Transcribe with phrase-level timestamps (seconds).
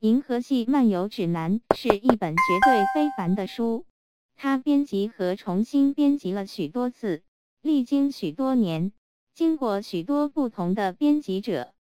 [0.00, 3.84] 银河系漫游指南》是一本绝对非凡的书，
[4.36, 7.24] 它编辑和重新编辑了许多次，
[7.62, 8.92] 历经许多年，
[9.34, 11.74] 经过许多不同的编辑者，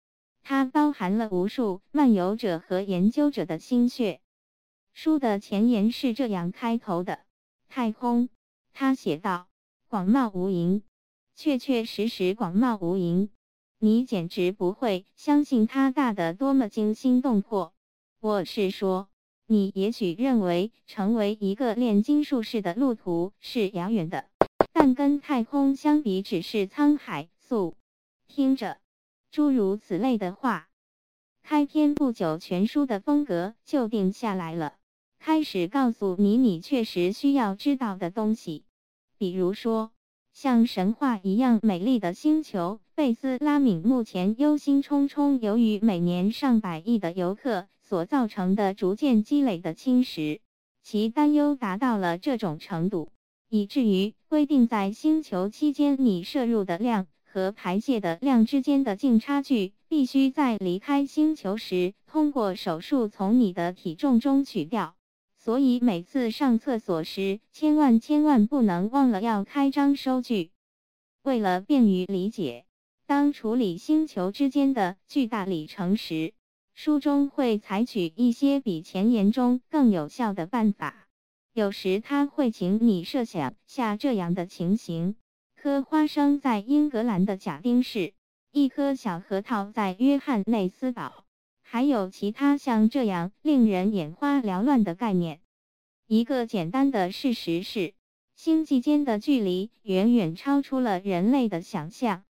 [0.42, 4.22] 它包含了无数漫游者和研究者的心血。
[4.94, 7.20] 书的前言是这样开头的
[7.68, 8.30] ：“太空，
[8.72, 9.46] 他写道，
[9.88, 10.80] 广袤无垠，
[11.34, 13.28] 确确实实广袤无垠。
[13.78, 17.74] 你简直不会相信它大得多么惊心动魄。
[18.26, 19.08] 我是说，
[19.46, 24.28] 你也许认为成为一个炼金术士的路途是遥远的，
[24.72, 27.76] 但跟太空相比，只是沧海粟。
[28.26, 28.78] 听着，
[29.30, 30.68] 诸如此类的话，
[31.44, 34.74] 开篇不久，全书的风格就定下来了。”
[35.24, 38.64] 开始告诉你你确实需要知道的东西，
[39.18, 39.92] 比如说
[40.38, 50.40] 像神话一样美丽的星球贝斯拉敏，目前忧心忡忡，由于每年上百亿的游客所造成的逐渐积累的侵蚀，
[50.82, 53.12] 其担忧达到了这种程度，
[53.48, 64.95] 以至于规定在星球期间你摄入的量和排泄的量之间的净差距，必须在离开星球时通过手术从你的体重中取掉。
[65.46, 70.50] 所以每次上厕所时，千万千万不能忘了要开张收据。
[71.22, 72.66] 为了便于理解，
[73.06, 76.34] 当处理星球之间的巨大里程时，
[76.74, 81.06] 书中会采取一些比前言中更有效的办法。
[81.52, 85.14] 有时他会请你设想下这样的情形：
[85.54, 88.14] 颗花生在英格兰的贾丁市，
[88.50, 91.25] 一颗小核桃在约翰内斯堡。
[91.68, 95.40] 还有其他像这样令人眼花缭乱的概念。
[96.06, 97.92] 一个简单的事实是，
[98.36, 102.22] 星际间的距离远远超出了人类的想象。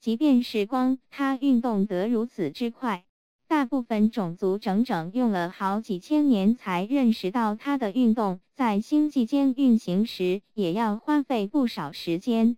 [0.00, 3.04] 即便是光，它运动得如此之快，
[3.46, 12.56] 大部分种族整整用了好几千年才认识到它的运动在星际间运行时也要花费不少时间。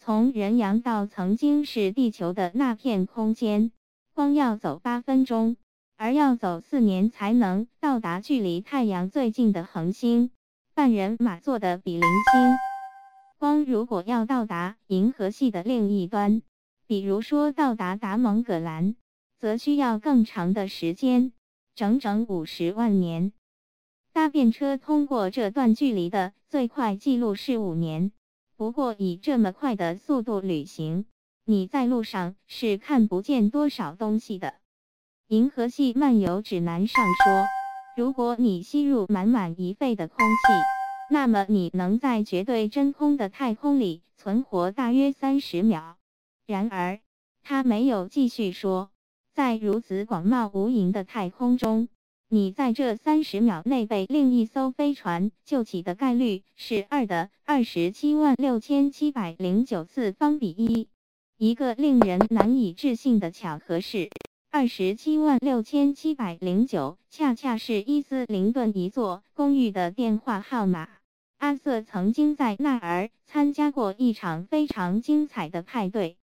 [0.00, 3.70] 从人羊到曾经是地球的那片空间。
[4.14, 5.56] 光要走八分钟，
[5.96, 10.30] 而要走四年才能到达距离太阳最近的恒星。
[10.72, 12.56] 半人马座的比邻星。
[13.38, 16.42] 光如果要到达银河系的另一端，
[16.86, 18.94] 比如说到达达蒙葛兰，
[19.40, 21.32] 则需要更长的时间，
[21.74, 23.32] 整整五十万年。
[24.12, 28.12] 搭便车通过这段距离的最快记录是五年。
[28.56, 31.04] 不过以这么快的速度旅行。
[31.46, 34.54] 你在路上是看不见多少东西的。
[35.28, 37.44] 银河系漫游指南上说，
[37.98, 45.98] 如果你吸入满满一肺的空气，那么你能在绝对真空的太空里存活大约三十秒。
[46.46, 47.00] 然而，
[47.42, 48.90] 他没有继续说，
[49.34, 51.88] 在如此广袤无垠的太空中，
[52.30, 60.88] 你在这三十秒内被另一艘飞船救起的概率是二的二十七万六千七百零九次方比一。
[61.44, 64.08] 一个令人难以置信的巧合是，
[64.50, 70.88] 二十七万六千七百零九恰恰是伊斯林顿一座公寓的电话号码。
[71.36, 76.16] 阿瑟曾经在那儿参加过一场非常精彩的派对，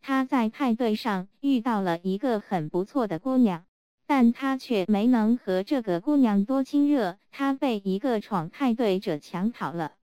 [0.00, 3.64] 他在派对上遇到了一个很不错的姑娘，
[4.06, 9.94] 但他却没能和这个姑娘多亲热，他被一个闯派对者抢跑了。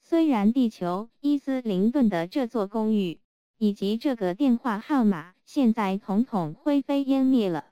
[0.00, 3.18] 虽然地球伊斯林顿的这座公寓。
[3.58, 7.64] 以及这个电话号码现在统统灰飞烟灭了，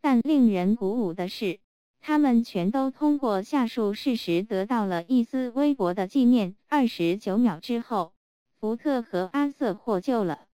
[0.00, 1.60] 但令人鼓舞的是，
[2.00, 6.56] 他们全都通过下述事实得到了一丝微薄的纪念。
[6.68, 8.12] 二十九秒之后，
[8.58, 10.46] 福特和阿瑟获救了。